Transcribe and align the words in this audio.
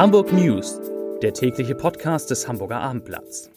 Hamburg 0.00 0.32
News, 0.32 0.80
der 1.20 1.34
tägliche 1.34 1.74
Podcast 1.74 2.30
des 2.30 2.48
Hamburger 2.48 2.80
Abendblatts. 2.80 3.50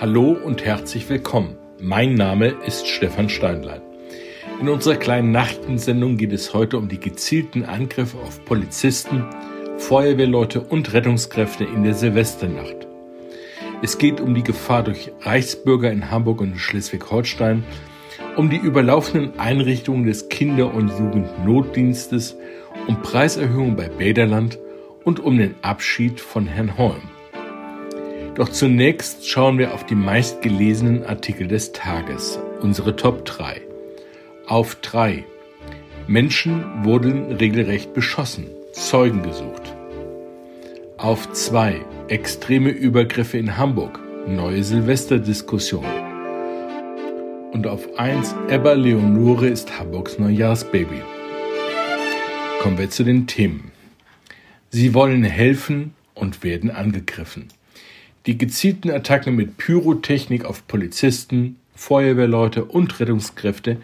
Hallo 0.00 0.32
und 0.32 0.64
herzlich 0.64 1.08
willkommen. 1.08 1.56
Mein 1.80 2.14
Name 2.14 2.48
ist 2.66 2.88
Stefan 2.88 3.28
Steinlein. 3.28 3.82
In 4.60 4.68
unserer 4.68 4.96
kleinen 4.96 5.30
Nachtensendung 5.30 6.16
geht 6.16 6.32
es 6.32 6.54
heute 6.54 6.76
um 6.76 6.88
die 6.88 6.98
gezielten 6.98 7.64
Angriffe 7.64 8.18
auf 8.18 8.44
Polizisten, 8.44 9.24
Feuerwehrleute 9.78 10.60
und 10.60 10.92
Rettungskräfte 10.92 11.62
in 11.62 11.84
der 11.84 11.94
Silvesternacht. 11.94 12.85
Es 13.86 13.98
geht 13.98 14.20
um 14.20 14.34
die 14.34 14.42
Gefahr 14.42 14.82
durch 14.82 15.12
Reichsbürger 15.20 15.92
in 15.92 16.10
Hamburg 16.10 16.40
und 16.40 16.58
Schleswig-Holstein, 16.58 17.62
um 18.34 18.50
die 18.50 18.56
überlaufenden 18.56 19.38
Einrichtungen 19.38 20.04
des 20.04 20.28
Kinder- 20.28 20.74
und 20.74 20.88
Jugendnotdienstes, 20.88 22.36
um 22.88 23.00
Preiserhöhungen 23.00 23.76
bei 23.76 23.88
Bäderland 23.88 24.58
und 25.04 25.20
um 25.20 25.38
den 25.38 25.54
Abschied 25.62 26.20
von 26.20 26.48
Herrn 26.48 26.76
Holm. 26.76 27.02
Doch 28.34 28.48
zunächst 28.48 29.28
schauen 29.30 29.56
wir 29.56 29.72
auf 29.72 29.86
die 29.86 29.94
meistgelesenen 29.94 31.06
Artikel 31.06 31.46
des 31.46 31.70
Tages, 31.70 32.40
unsere 32.60 32.96
Top 32.96 33.24
3. 33.24 33.60
Auf 34.48 34.74
3. 34.82 35.22
Menschen 36.08 36.64
wurden 36.82 37.30
regelrecht 37.36 37.94
beschossen, 37.94 38.48
Zeugen 38.72 39.22
gesucht. 39.22 39.76
Auf 40.96 41.30
2. 41.30 41.84
Extreme 42.08 42.70
Übergriffe 42.70 43.36
in 43.36 43.56
Hamburg. 43.56 43.98
Neue 44.28 44.62
Silvesterdiskussion. 44.62 45.84
Und 47.52 47.66
auf 47.66 47.98
1. 47.98 48.32
Ebba 48.48 48.74
Leonore 48.74 49.48
ist 49.48 49.76
Hamburgs 49.76 50.16
Neujahrsbaby. 50.16 51.02
Kommen 52.60 52.78
wir 52.78 52.90
zu 52.90 53.02
den 53.02 53.26
Themen. 53.26 53.72
Sie 54.70 54.94
wollen 54.94 55.24
helfen 55.24 55.94
und 56.14 56.44
werden 56.44 56.70
angegriffen. 56.70 57.48
Die 58.26 58.38
gezielten 58.38 58.92
Attacken 58.92 59.34
mit 59.34 59.56
Pyrotechnik 59.56 60.44
auf 60.44 60.68
Polizisten, 60.68 61.56
Feuerwehrleute 61.74 62.66
und 62.66 63.00
Rettungskräfte 63.00 63.78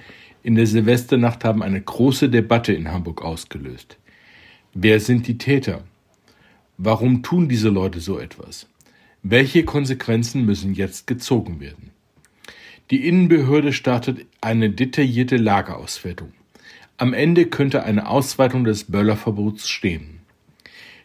in 0.44 0.54
der 0.54 0.68
Silvesternacht 0.68 1.44
haben 1.44 1.60
eine 1.60 1.80
große 1.80 2.28
Debatte 2.28 2.72
in 2.72 2.92
Hamburg 2.92 3.22
ausgelöst. 3.22 3.96
Wer 4.74 5.00
sind 5.00 5.26
die 5.26 5.38
Täter? 5.38 5.82
Warum 6.84 7.22
tun 7.22 7.48
diese 7.48 7.68
Leute 7.68 8.00
so 8.00 8.18
etwas? 8.18 8.66
Welche 9.22 9.64
Konsequenzen 9.64 10.44
müssen 10.44 10.74
jetzt 10.74 11.06
gezogen 11.06 11.60
werden? 11.60 11.90
Die 12.90 13.06
Innenbehörde 13.06 13.72
startet 13.72 14.26
eine 14.40 14.68
detaillierte 14.68 15.36
Lagerauswertung. 15.36 16.32
Am 16.96 17.14
Ende 17.14 17.46
könnte 17.46 17.84
eine 17.84 18.08
Ausweitung 18.08 18.64
des 18.64 18.90
Böllerverbots 18.90 19.68
stehen. 19.68 20.22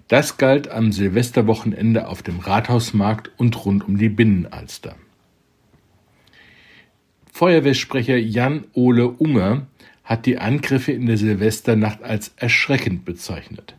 Das 0.07 0.37
galt 0.37 0.67
am 0.67 0.91
Silvesterwochenende 0.91 2.07
auf 2.07 2.23
dem 2.23 2.39
Rathausmarkt 2.39 3.29
und 3.37 3.63
rund 3.63 3.87
um 3.87 3.99
die 3.99 4.09
Binnenalster. 4.09 4.95
Feuerwehrsprecher 7.31 8.17
Jan-Ole 8.17 9.09
Unger 9.09 9.67
hat 10.03 10.25
die 10.25 10.39
Angriffe 10.39 10.91
in 10.91 11.05
der 11.05 11.17
Silvesternacht 11.17 12.01
als 12.01 12.33
erschreckend 12.35 13.05
bezeichnet. 13.05 13.75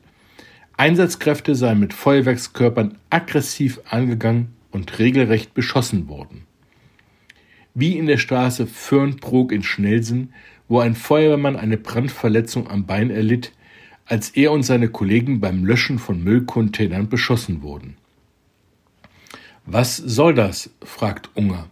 Einsatzkräfte 0.78 1.56
seien 1.56 1.80
mit 1.80 1.92
Feuerwerkskörpern 1.92 2.98
aggressiv 3.10 3.80
angegangen 3.90 4.54
und 4.70 5.00
regelrecht 5.00 5.52
beschossen 5.52 6.06
worden. 6.06 6.46
Wie 7.74 7.98
in 7.98 8.06
der 8.06 8.16
Straße 8.16 8.68
Fürnbrook 8.68 9.50
in 9.50 9.64
Schnelsen, 9.64 10.32
wo 10.68 10.78
ein 10.78 10.94
Feuerwehrmann 10.94 11.56
eine 11.56 11.78
Brandverletzung 11.78 12.70
am 12.70 12.86
Bein 12.86 13.10
erlitt, 13.10 13.50
als 14.06 14.30
er 14.30 14.52
und 14.52 14.62
seine 14.62 14.88
Kollegen 14.88 15.40
beim 15.40 15.64
Löschen 15.64 15.98
von 15.98 16.22
Müllcontainern 16.22 17.08
beschossen 17.08 17.62
wurden. 17.62 17.96
Was 19.66 19.96
soll 19.96 20.32
das? 20.32 20.70
fragt 20.84 21.30
Unger. 21.34 21.66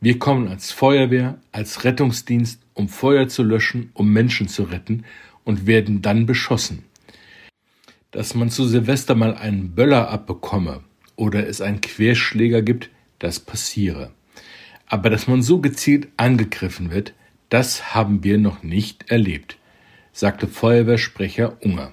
Wir 0.00 0.18
kommen 0.18 0.48
als 0.48 0.72
Feuerwehr, 0.72 1.38
als 1.52 1.84
Rettungsdienst, 1.84 2.60
um 2.74 2.88
Feuer 2.88 3.28
zu 3.28 3.44
löschen, 3.44 3.90
um 3.94 4.12
Menschen 4.12 4.48
zu 4.48 4.64
retten 4.64 5.04
und 5.44 5.68
werden 5.68 6.02
dann 6.02 6.26
beschossen 6.26 6.82
dass 8.10 8.34
man 8.34 8.50
zu 8.50 8.66
Silvester 8.66 9.14
mal 9.14 9.34
einen 9.34 9.74
Böller 9.74 10.10
abbekomme 10.10 10.80
oder 11.16 11.46
es 11.46 11.60
einen 11.60 11.80
Querschläger 11.80 12.62
gibt, 12.62 12.90
das 13.18 13.40
passiere. 13.40 14.10
Aber 14.86 15.10
dass 15.10 15.26
man 15.26 15.42
so 15.42 15.60
gezielt 15.60 16.08
angegriffen 16.16 16.90
wird, 16.90 17.12
das 17.48 17.94
haben 17.94 18.24
wir 18.24 18.38
noch 18.38 18.62
nicht 18.62 19.10
erlebt, 19.10 19.56
sagte 20.12 20.46
Feuerwehrsprecher 20.46 21.56
Unger. 21.62 21.92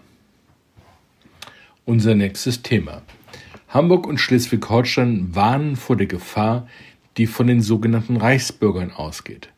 Unser 1.86 2.16
nächstes 2.16 2.62
Thema. 2.62 3.02
Hamburg 3.68 4.08
und 4.08 4.20
Schleswig-Holstein 4.20 5.36
warnen 5.36 5.76
vor 5.76 5.98
der 5.98 6.08
Gefahr, 6.08 6.68
die 7.18 7.28
von 7.28 7.48
den 7.48 7.62
sogenannten 7.62 8.18
Reichsbürgern 8.18 8.92
ausgeht. 8.92 9.50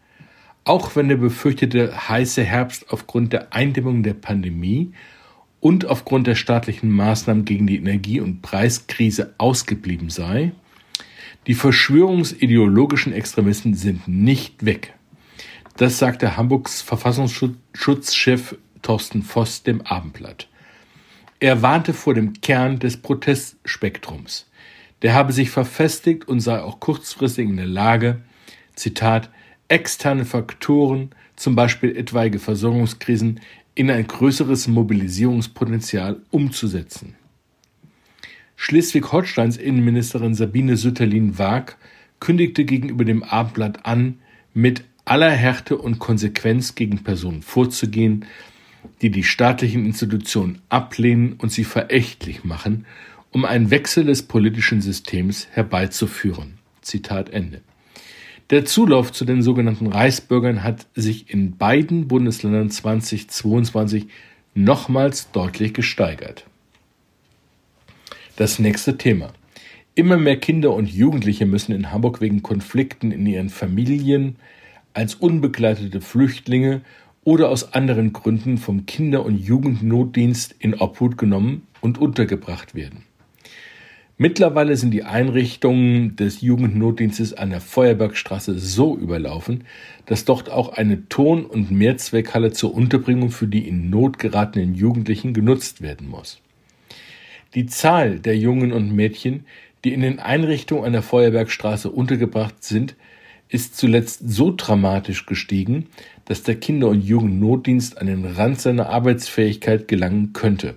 Auch 0.63 0.95
wenn 0.95 1.09
der 1.09 1.17
befürchtete 1.17 2.09
heiße 2.09 2.43
Herbst 2.43 2.91
aufgrund 2.91 3.33
der 3.33 3.53
Eindämmung 3.53 4.03
der 4.03 4.16
Pandemie 4.16 4.93
und 5.66 5.88
aufgrund 5.88 6.28
der 6.28 6.36
staatlichen 6.36 6.92
Maßnahmen 6.92 7.44
gegen 7.44 7.66
die 7.66 7.78
Energie- 7.78 8.20
und 8.20 8.44
Preiskrise 8.44 9.34
ausgeblieben 9.40 10.12
sei, 10.12 10.52
die 11.48 11.56
verschwörungsideologischen 11.56 13.12
Extremisten 13.12 13.74
sind 13.74 14.08
nicht 14.08 14.64
weg. 14.64 14.94
Das 15.76 15.98
sagte 15.98 16.38
Hamburgs 16.38 16.84
Verfassungsschutzchef 16.84 18.56
Thorsten 18.84 19.24
Voss 19.24 19.64
dem 19.64 19.81
Abendblatt. 19.81 20.50
Er 21.40 21.64
warnte 21.64 21.96
vor 21.96 22.14
dem 22.14 22.34
Kern 22.42 22.78
des 22.78 22.97
Protestspektrums. 22.97 24.47
Der 25.02 25.16
habe 25.16 25.34
sich 25.34 25.50
verfestigt 25.50 26.28
und 26.28 26.42
sei 26.42 26.62
auch 26.62 26.80
kurzfristig 26.80 27.50
in 27.50 27.58
der 27.58 27.66
Lage, 27.66 28.22
Zitat, 28.76 29.32
externe 29.68 30.26
Faktoren, 30.26 31.09
zum 31.36 31.56
Beispiel 31.56 31.97
etwaige 31.97 32.38
Versorgungskrisen, 32.38 33.40
in 33.75 33.91
ein 33.91 34.08
größeres 34.08 34.68
Mobilisierungspotenzial 34.68 36.22
umzusetzen. 36.31 37.16
Schleswig-Holsteins 38.56 39.58
Innenministerin 39.58 40.34
Sabine 40.34 40.78
Sütterlin-Waag 40.78 41.78
kündigte 42.19 42.64
gegenüber 42.64 43.03
dem 43.03 43.22
Abendblatt 43.22 43.85
an, 43.85 44.19
mit 44.53 44.85
aller 45.03 45.31
Härte 45.31 45.78
und 45.78 46.00
Konsequenz 46.00 46.75
gegen 46.75 47.03
Personen 47.03 47.41
vorzugehen, 47.41 48.25
die 49.02 49.09
die 49.09 49.24
staatlichen 49.24 49.85
Institutionen 49.85 50.62
ablehnen 50.69 51.34
und 51.34 51.52
sie 51.52 51.66
verächtlich 51.66 52.44
machen, 52.44 52.85
um 53.31 53.44
einen 53.44 53.69
Wechsel 53.69 54.06
des 54.06 54.24
politischen 54.24 54.81
Systems 54.81 55.47
herbeizuführen. 55.52 56.58
Zitat 56.81 57.30
Ende. 57.30 57.62
Der 58.51 58.63
Zulauf 58.63 59.11
zu 59.11 59.25
den 59.25 59.41
sogenannten 59.41 59.88
Reichsbürgern 59.88 60.61
hat 60.61 60.85
sich 60.94 61.31
in 61.33 61.57
beiden 61.57 62.07
Bundesländern 62.07 62.69
2022 62.69 64.06
nochmals 64.53 65.31
deutlich 65.31 65.73
gesteigert. 65.73 66.45
Das 68.35 68.59
nächste 68.59 68.97
Thema. 68.97 69.34
Immer 69.95 70.17
mehr 70.17 70.38
Kinder 70.38 70.73
und 70.75 70.89
Jugendliche 70.91 71.47
müssen 71.47 71.72
in 71.72 71.91
Hamburg 71.91 72.22
wegen 72.22 72.44
Konflikten 72.44 73.11
in 73.11 73.25
ihren 73.25 73.50
Familien 73.50 74.35
als 74.94 75.16
unbegleitete 75.16 76.00
Flüchtlinge 76.00 76.81
oder 77.23 77.50
aus 77.50 77.73
anderen 77.73 78.13
Gründen 78.13 78.59
vom 78.59 78.85
Kinder- 78.85 79.25
und 79.25 79.38
Jugendnotdienst 79.38 80.53
in 80.59 80.75
Obhut 80.75 81.17
genommen 81.17 81.66
und 81.81 81.97
untergebracht 81.97 82.75
werden. 82.75 83.05
Mittlerweile 84.18 84.78
sind 84.78 84.91
die 84.91 85.03
Einrichtungen 85.03 86.16
des 86.16 86.40
Jugendnotdienstes 86.40 87.34
an 87.34 87.50
der 87.50 87.59
Feuerbergstraße 87.59 88.58
so 88.58 88.97
überlaufen, 88.97 89.66
dass 90.06 90.23
dort 90.23 90.50
auch 90.50 90.70
eine 90.70 91.09
Ton- 91.09 91.46
und 91.46 91.70
Mehrzweckhalle 91.70 92.53
zur 92.53 92.73
Unterbringung 92.73 93.29
für 93.29 93.47
die 93.47 93.67
in 93.67 93.90
Not 93.90 94.17
geratenen 94.17 94.73
Jugendlichen 94.73 95.34
genutzt 95.34 95.82
werden 95.82 96.08
muss. 96.08 96.40
Die 97.56 97.66
Zahl 97.66 98.20
der 98.20 98.38
Jungen 98.38 98.72
und 98.72 98.96
Mädchen, 98.96 99.46
die 99.84 99.94
in 99.94 100.02
den 100.02 100.20
Einrichtungen 100.20 100.85
an 100.85 100.94
der 100.94 101.02
Feuerbergstraße 101.02 101.91
untergebracht 101.91 102.64
sind, 102.64 102.96
ist 103.50 103.78
zuletzt 103.78 104.22
so 104.29 104.53
dramatisch 104.56 105.26
gestiegen, 105.26 105.88
dass 106.23 106.41
der 106.41 106.56
Kinder- 106.56 106.88
und 106.88 107.02
Jugendnotdienst 107.02 107.97
an 107.97 108.08
den 108.08 108.26
Rand 108.26 108.61
seiner 108.61 108.88
Arbeitsfähigkeit 108.90 109.90
gelangen 109.90 110.32
könnte. 110.32 110.76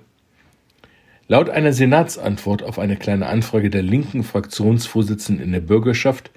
Laut 1.30 1.50
einer 1.50 1.74
Senatsantwort 1.74 2.62
auf 2.62 2.78
eine 2.78 2.96
kleine 2.96 3.26
Anfrage 3.26 3.68
der 3.68 3.82
linken 3.82 4.24
Fraktionsvorsitzenden 4.24 5.44
in 5.44 5.52
der 5.52 5.60
Bürgerschaft, 5.60 6.30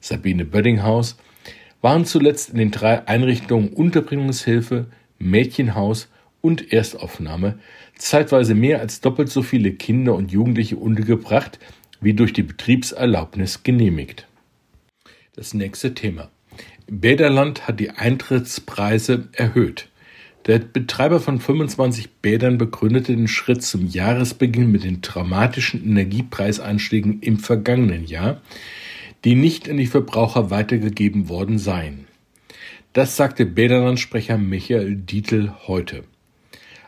Sabine 0.00 0.46
Böddinghaus, 0.46 1.18
waren 1.82 2.06
zuletzt 2.06 2.48
in 2.48 2.56
den 2.56 2.70
drei 2.70 3.06
Einrichtungen 3.06 3.68
Unterbringungshilfe, 3.68 4.86
Mädchenhaus 5.18 6.08
und 6.40 6.72
Erstaufnahme 6.72 7.58
zeitweise 7.96 8.54
mehr 8.54 8.80
als 8.80 9.02
doppelt 9.02 9.28
so 9.28 9.42
viele 9.42 9.72
Kinder 9.72 10.14
und 10.14 10.32
Jugendliche 10.32 10.76
untergebracht, 10.76 11.58
wie 12.00 12.14
durch 12.14 12.32
die 12.32 12.42
Betriebserlaubnis 12.42 13.62
genehmigt. 13.62 14.26
Das 15.34 15.52
nächste 15.52 15.92
Thema. 15.92 16.30
Bäderland 16.86 17.68
hat 17.68 17.78
die 17.78 17.90
Eintrittspreise 17.90 19.28
erhöht. 19.32 19.89
Der 20.46 20.58
Betreiber 20.58 21.20
von 21.20 21.38
25 21.38 22.10
Bädern 22.22 22.56
begründete 22.56 23.14
den 23.14 23.28
Schritt 23.28 23.62
zum 23.62 23.86
Jahresbeginn 23.86 24.70
mit 24.70 24.84
den 24.84 25.02
dramatischen 25.02 25.84
Energiepreisanstiegen 25.84 27.20
im 27.20 27.38
vergangenen 27.38 28.06
Jahr, 28.06 28.40
die 29.24 29.34
nicht 29.34 29.68
an 29.68 29.76
die 29.76 29.86
Verbraucher 29.86 30.50
weitergegeben 30.50 31.28
worden 31.28 31.58
seien. 31.58 32.06
Das 32.94 33.16
sagte 33.16 33.44
Bäderlandsprecher 33.44 34.38
Michael 34.38 34.96
Dietl 34.96 35.52
heute. 35.66 36.04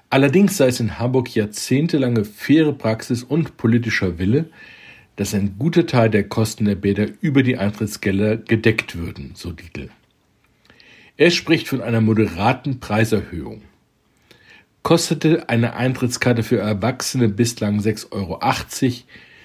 Allerdings 0.08 0.56
sei 0.56 0.69
es 0.69 0.81
in 0.81 0.98
Hamburg 0.98 1.34
jahrzehntelange 1.34 2.25
faire 2.25 2.72
Praxis 2.72 3.22
und 3.22 3.56
politischer 3.56 4.19
Wille, 4.19 4.50
dass 5.16 5.34
ein 5.34 5.56
guter 5.58 5.87
Teil 5.87 6.10
der 6.10 6.25
Kosten 6.25 6.64
der 6.64 6.75
Bäder 6.75 7.06
über 7.20 7.43
die 7.43 7.58
Eintrittsgelder 7.58 8.38
gedeckt 8.38 8.96
würden, 8.96 9.32
so 9.34 9.52
Dietl. 9.52 9.90
Er 11.17 11.31
spricht 11.31 11.69
von 11.69 11.82
einer 11.82 12.00
moderaten 12.00 12.81
Preiserhöhung. 12.81 13.62
Kostete 14.82 15.49
eine 15.49 15.75
Eintrittskarte 15.75 16.43
für 16.43 16.59
Erwachsene 16.59 17.29
bislang 17.29 17.81
6,80 17.81 18.12
Euro, 18.12 18.41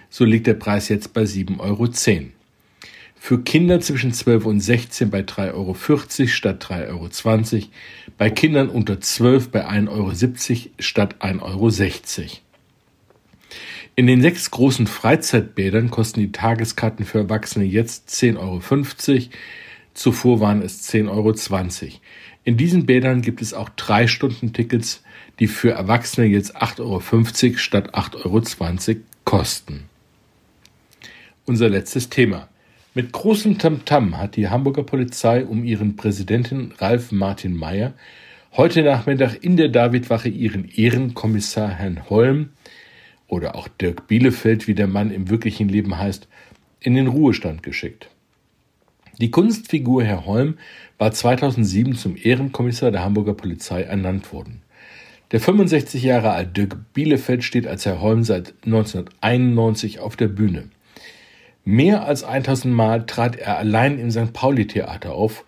so 0.10 0.26
liegt 0.26 0.48
der 0.48 0.54
Preis 0.54 0.90
jetzt 0.90 1.14
bei 1.14 1.24
7,10 1.24 1.60
Euro. 1.60 1.88
Für 3.20 3.42
Kinder 3.42 3.82
zwischen 3.82 4.14
12 4.14 4.46
und 4.46 4.60
16 4.62 5.10
bei 5.10 5.20
3,40 5.20 5.54
Euro 5.54 5.76
statt 6.28 6.66
3,20 6.66 7.54
Euro, 7.56 7.66
bei 8.18 8.30
Kindern 8.30 8.70
unter 8.70 9.02
12 9.02 9.50
bei 9.50 9.68
1,70 9.68 9.90
Euro 9.90 10.14
statt 10.80 11.16
1,60 11.20 11.42
Euro. 11.42 12.30
In 13.96 14.08
den 14.08 14.22
sechs 14.22 14.52
großen 14.52 14.88
Freizeitbädern 14.88 15.90
kosten 15.90 16.20
die 16.20 16.32
Tageskarten 16.32 17.06
für 17.06 17.18
Erwachsene 17.18 17.66
jetzt 17.66 18.10
10,50 18.10 18.38
Euro, 18.38 18.62
zuvor 19.98 20.40
waren 20.40 20.62
es 20.62 20.88
10,20 20.90 21.10
Euro. 21.10 21.34
In 22.44 22.58
diesen 22.58 22.86
Bädern 22.86 23.22
gibt 23.22 23.42
es 23.42 23.54
auch 23.54 23.70
drei 23.70 24.08
Stunden 24.08 24.54
Tickets, 24.54 25.04
die 25.40 25.48
für 25.48 25.72
Erwachsene 25.72 26.28
jetzt 26.28 26.56
8,50 26.56 26.80
Euro 26.82 27.58
statt 27.58 27.94
8,20 27.94 28.90
Euro 28.90 29.02
kosten. 29.26 29.84
Unser 31.46 31.70
letztes 31.70 32.10
Thema. 32.10 32.48
Mit 32.94 33.12
großem 33.12 33.58
Tamtam 33.58 34.18
hat 34.18 34.36
die 34.36 34.50
Hamburger 34.50 34.84
Polizei 34.84 35.46
um 35.46 35.64
ihren 35.64 35.96
Präsidenten 35.96 36.74
Ralf 36.78 37.12
Martin 37.12 37.56
Mayer 37.56 37.94
heute 38.56 38.82
Nachmittag 38.82 39.44
in 39.44 39.56
der 39.56 39.70
Davidwache 39.70 40.30
ihren 40.30 40.68
Ehrenkommissar 40.68 41.70
Herrn 41.70 42.10
Holm 42.10 42.50
oder 43.28 43.56
auch 43.56 43.68
Dirk 43.68 44.08
Bielefeld, 44.08 44.68
wie 44.68 44.74
der 44.74 44.88
Mann 44.88 45.12
im 45.12 45.30
wirklichen 45.30 45.70
Leben 45.70 45.98
heißt, 45.98 46.28
in 46.80 46.96
den 46.96 47.08
Ruhestand 47.08 47.62
geschickt. 47.62 48.10
Die 49.20 49.32
Kunstfigur 49.32 50.04
Herr 50.04 50.28
Holm 50.28 50.60
war 51.00 51.12
2007 51.12 51.96
zum 51.96 52.16
Ehrenkommissar 52.16 52.92
der 52.92 53.04
Hamburger 53.04 53.34
Polizei 53.34 53.82
ernannt 53.82 54.32
worden. 54.32 54.62
Der 55.32 55.40
65 55.40 56.04
Jahre 56.04 56.32
alte 56.32 56.52
Dirk 56.52 56.94
Bielefeld 56.94 57.44
steht 57.44 57.66
als 57.66 57.86
Herr 57.88 58.00
Holm 58.00 58.24
seit 58.24 58.54
1991 58.66 60.00
auf 60.00 60.16
der 60.16 60.28
Bühne. 60.28 60.70
Mehr 61.66 62.06
als 62.06 62.24
1000 62.24 62.74
Mal 62.74 63.08
trat 63.08 63.36
er 63.36 63.58
allein 63.58 63.98
im 63.98 64.12
St. 64.12 64.34
Pauli-Theater 64.34 65.14
auf, 65.14 65.46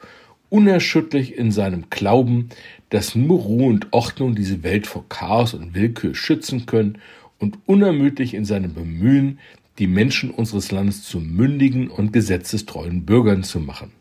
unerschütterlich 0.50 1.38
in 1.38 1.52
seinem 1.52 1.92
Glauben, 1.92 2.50
dass 2.90 3.14
nur 3.14 3.40
Ruhe 3.40 3.68
und 3.68 3.94
Ordnung 3.94 4.34
diese 4.34 4.64
Welt 4.64 4.88
vor 4.88 5.08
Chaos 5.10 5.54
und 5.54 5.76
Willkür 5.76 6.16
schützen 6.16 6.66
können 6.66 6.98
und 7.38 7.60
unermüdlich 7.68 8.34
in 8.34 8.46
seinem 8.46 8.74
Bemühen, 8.74 9.38
die 9.80 9.88
Menschen 9.88 10.30
unseres 10.30 10.72
Landes 10.72 11.04
zu 11.04 11.20
mündigen 11.20 11.88
und 11.88 12.12
gesetzestreuen 12.14 13.06
Bürgern 13.06 13.44
zu 13.44 13.60
machen. 13.60 13.92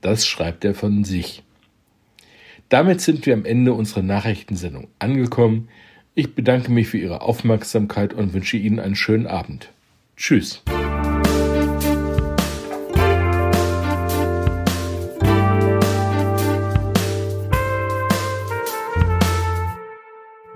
Das 0.00 0.26
schreibt 0.26 0.64
er 0.64 0.74
von 0.74 1.04
sich. 1.04 1.42
Damit 2.68 3.00
sind 3.00 3.26
wir 3.26 3.34
am 3.34 3.44
Ende 3.44 3.72
unserer 3.74 4.02
Nachrichtensendung 4.02 4.88
angekommen. 5.00 5.68
Ich 6.14 6.34
bedanke 6.34 6.70
mich 6.70 6.88
für 6.88 6.98
Ihre 6.98 7.20
Aufmerksamkeit 7.20 8.14
und 8.14 8.32
wünsche 8.32 8.56
Ihnen 8.56 8.78
einen 8.78 8.94
schönen 8.94 9.26
Abend. 9.26 9.72
Tschüss. 10.16 10.62